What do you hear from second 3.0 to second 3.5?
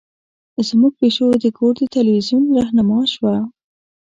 شوه.